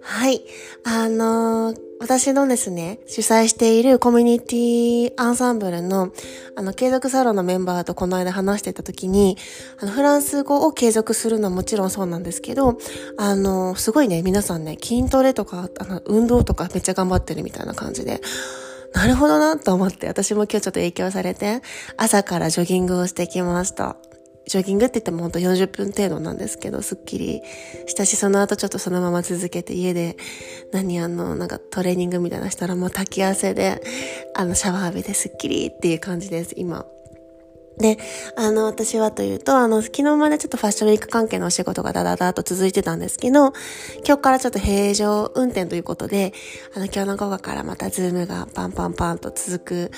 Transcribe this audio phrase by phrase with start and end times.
[0.00, 0.42] はい。
[0.84, 6.12] あのー、私のですね、主催しているコミュニティアンサンブルの、
[6.56, 9.36] あの、継続サロンのメンバーとこの間話してた時に、
[9.80, 12.78] あの、フランス語を継続するのはもちろんそうなんですけど、
[13.16, 18.20] あの、すごいね、皆さんね、筋トレとか、あの、運動とかめっちゃ頑張ってるみたいな感じで、
[18.94, 21.62] なるほどなと思って、私も今日ちょっと影響されて、
[21.96, 23.96] 朝からジョギングをしてきました。
[24.48, 27.42] ジョギングって言ってもほんと40分程度なんですけど、すっきり
[27.86, 30.16] したし、その後ちょっとそのまま続けて家で、
[30.72, 33.82] 何あの、なんかトレーニングみたいなしたらもう炊き汗で、
[34.34, 36.86] あの、シャワー浴びてすっきりっていう感じです、今。
[37.78, 37.96] で、
[38.36, 43.52] あの、私はというと、あの、昨日までちょっとファッションウィーク関係のお仕事がダダダと続いてたんですけど、
[44.04, 46.32] 今日からちょっと平常運転ということで、
[46.74, 49.92] あの、今日の午後からまた Zoom がパンパンパンと続く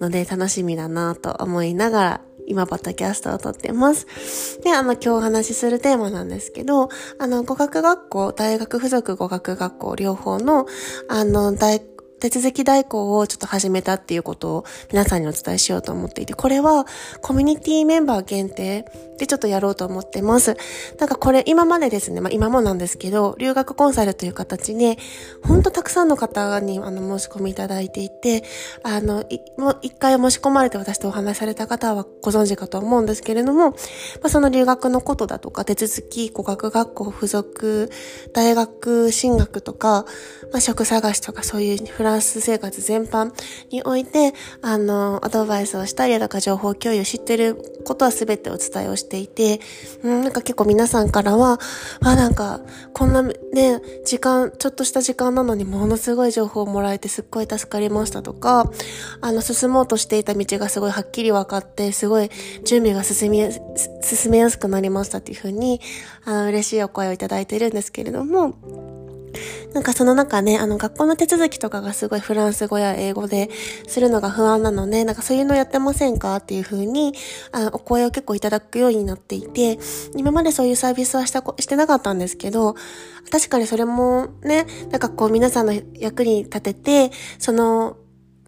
[0.00, 4.60] ので楽しみだなと思いながら、今、ポッドキャストを録ってます。
[4.62, 10.66] で、あの、今日お話しするテーマなんですけど、あの、語学学校、大学附属語学学校両方の、
[11.08, 11.80] あの、お
[12.24, 16.86] 手続き代行をちょっと始めたっていうことを皆さんにお伝えしようと思っていて、これは
[17.20, 18.86] コミュニティメンバー限定
[19.18, 20.56] でちょっとやろうと思ってます。
[20.98, 24.96] なんかこれ今までですね、まあ今もなんですけど、留学コンサルという形で、
[25.46, 28.42] ほんとたくさんの方にあの申し込みいただいていて、
[28.82, 29.24] あの、
[29.58, 33.76] もう一回申し込まれて私とお話しされた方はご存知かと思うんですけれども、ま
[34.24, 37.90] あその留学のことだとか、手続き、語学学校、付属、
[38.32, 40.06] 大学進学とか、
[40.52, 43.32] まあ職探しとかそういうフラランス生活全般
[43.70, 49.60] において、あの、アドバイスをしたりとか情報共有知ってることは全てお伝えをしていて、
[50.02, 51.58] うん、なんか結構皆さんからは、
[52.00, 52.60] あ、なんか、
[52.92, 58.70] こんなね、時間、ちょっとした時間なのにものすごい情報をもらえてすっごい助かりましたとか、
[59.20, 62.30] あの、進もうとしていた道がすごいはっきり分かって、すごい
[62.64, 63.44] 準備が進み、
[64.02, 65.80] 進めやすくなりましたっていうふうに、
[66.24, 68.54] あの、嬉しいお声をいただいてるんですけれども、
[69.72, 73.50] なんかその中ね、あの学校の手続きとかがすごいフランス語や英語で
[73.86, 77.14] するのが不安なので、なんかそういうのやってませんかっていう風に、
[77.52, 79.78] あ、お声を結構いただくようになっていて、
[80.16, 82.74] 今までそういうサービスはしたしてなかったんですけど、
[83.30, 87.96] 確かにそれもね、なんかこう皆さんの役に立てて、その、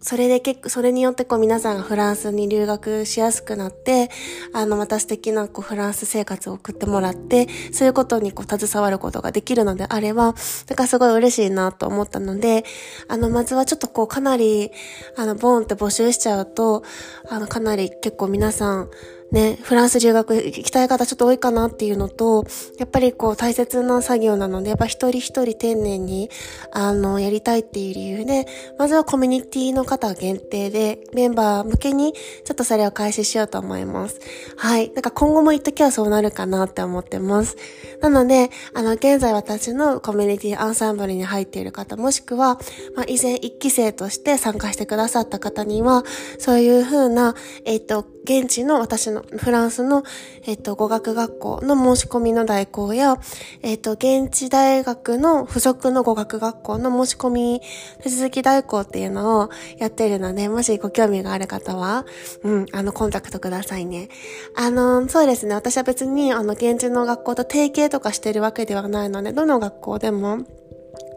[0.00, 4.10] それで結構、それによってこう皆さんがフランスに留学しやすくなって、
[4.52, 10.34] あの、また素敵なこうフランス生活を送ってもらって、そういうことにこう携わることができるのであれば、なん
[10.76, 12.64] かすごい嬉しいなと思ったので、
[13.08, 14.70] あの、まずはちょっとこうかなり、
[15.16, 16.84] あの、ボーンって募集しちゃうと、
[17.28, 18.90] あの、かなり結構皆さん、
[19.30, 22.46] ね、フランス留学行きたい方ちょっと多いかなっていうのと、
[22.78, 26.30] やっぱりこう大切な作業なので、やっぱ一人一人丁寧に、
[26.72, 28.46] あの、やりたいっていう理由で、
[28.78, 34.18] まずはコミュニティの方限定で、メンバー向けに、ちょっとそれを開始しようと思います。
[34.56, 34.90] はい。
[34.92, 37.56] なんか今後も一時はそうなるかなって思ってます。
[38.00, 42.58] なので、あの、現在私のコミュニティアンサンブルに入っている方、もしくは、
[42.96, 46.04] まあ、以前一期生として参加してくださった方には、
[46.38, 47.34] そういうふうな、
[47.66, 50.04] えっ、ー、と、現地の私のフランスの、
[50.44, 53.16] えっと、語学学校の申し込みの代行や、
[53.62, 57.62] えっと、現地大学の付属の語学学校の申し込み
[58.02, 62.04] 手続き代行っていうのをやってるので、もしご興味がある方は、
[62.42, 64.10] うん、あの、コンタクトくださいね。
[64.54, 65.54] あの、そうですね。
[65.54, 70.44] 私は別に、あの、現地の学校と提携とかしてるわけではないので、どの学校でも、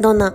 [0.00, 0.34] どんな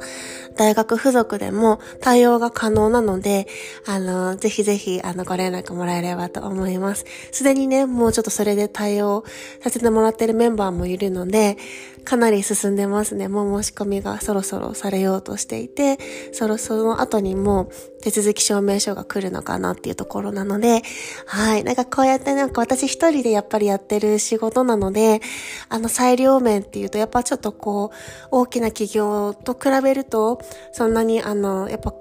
[0.55, 3.47] 大学付属でも対応が可能なので、
[3.85, 7.05] あの、ぜひぜひ、あの、ご連絡もらえればと思います。
[7.31, 9.23] すでにね、もうちょっとそれで対応
[9.61, 11.57] させてもらってるメンバーもいるので、
[12.03, 13.27] かなり進んでますね。
[13.27, 15.97] もう申し込みがそろそろされようとしていて、
[16.31, 17.69] そろその後にも
[18.01, 20.81] 手続き証明書が来るのかなっていうところなので、
[21.25, 21.63] はい。
[21.63, 25.21] なんかこうやってなんか私一人でやっぱりやってる仕事なので、
[25.69, 30.41] あの裁量面っていうとやっぱちょっとこう、大きな企業と比べると、
[30.71, 31.93] そんなにあの、やっぱ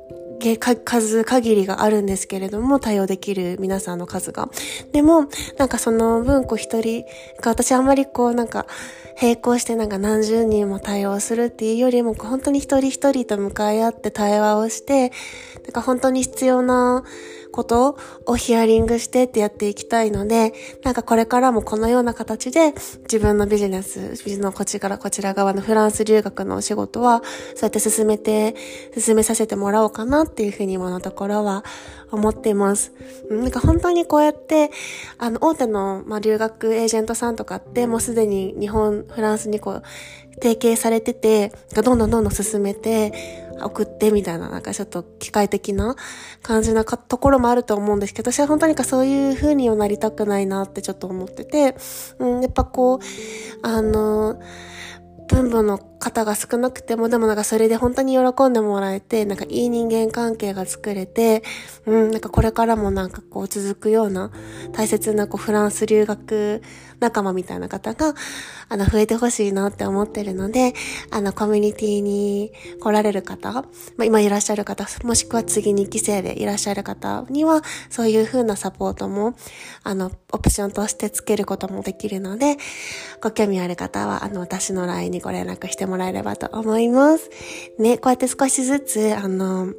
[0.84, 4.48] 数限りがあるんですけれども、対応できる皆さんの数が。
[4.92, 5.26] でも、
[5.58, 7.04] なんかその分、こう一人、
[7.44, 8.66] 私あんまりこうなんか、
[9.20, 15.12] 並行してなんか何十人も対応するっていうよりも、本当に一人一人と向かい合って対話をして、
[15.64, 17.04] なんか本当に必要な
[17.52, 17.96] こと
[18.26, 20.52] をヒアリングしてってやっていきたいので、
[20.82, 22.72] なんかこれからもこのような形で
[23.02, 27.22] 自分のビジネス、ビジネスのこっちからこちら側のフランス留学のお仕事は、
[27.54, 28.56] そうやって進めて、
[28.98, 31.64] 進めさせてもらおうかなっていうふうに今のところは
[32.10, 32.92] 思っています。
[33.30, 34.70] なんか本当にこうやって、
[35.18, 39.82] あの、大手の、まあ、留学エージェントさんとかって、もうすでに日本、フランスにこう、
[40.42, 43.12] 提携されてて、どんどんどんどん進めて、
[43.64, 45.96] 送ってみたいな、なんかちょっと機械的な
[46.42, 51.76] 感じなところもあると思うんですけど、私は本当にかそういう風にはなりたくないなってちょっと思ってて、
[52.18, 52.98] うん、やっぱこう、
[53.62, 54.40] あの、
[55.28, 61.42] 分母の方が少なくても、でもなんかそれで本当に喜んでもらえて、なんかいい人間関係が作れて、
[61.86, 64.30] うん、なんかこれからもなんかこう続くような
[64.72, 66.62] 大切なこうフランス留学
[67.02, 68.14] 仲間みたいな方が、
[68.68, 70.72] あの、増えてほしいなって思ってるので、
[71.10, 73.62] あの、コミュニティに来られる方、ま
[74.00, 79.34] あ、今いらっしゃる方、もしくは次2期生でいらっしゃる方には、そういう風なサポートも、
[79.82, 82.56] あの、オプションとしてつけることもできるので、
[83.20, 87.30] ご興味ある方は、あの、私の LINE にご連絡してもらえればと思います。
[87.78, 89.72] ね、こうやって少しずつ、あの、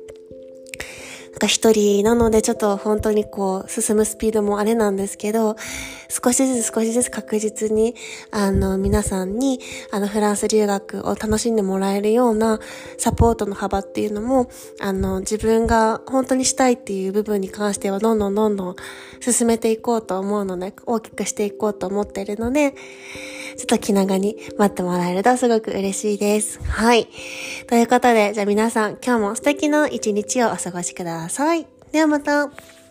[1.44, 5.58] なんか一人なのでちょっと本当にこう進むスピードもあれなんですけど、
[6.08, 7.96] 少しずつ少しずつ確実に、
[8.32, 9.60] あの、皆さんに、
[9.92, 12.62] あの、フランス留学を楽しんでもらえるような
[12.98, 14.48] サポートの幅っていうのも、
[14.80, 18.76] あの、自分が本当にしたいっていう部分に関してはどんどんどんどん
[19.20, 22.74] 進めていこうと思うので、大きくしていこうと思っているので、
[23.58, 26.60] ちょっと気長に待ってもらえるとすごく嬉しいです。
[26.64, 27.08] はい。
[27.68, 31.68] ということで、じゃあ皆さん、今日も素敵な一日をお過ごしください。
[31.92, 32.83] ではまた。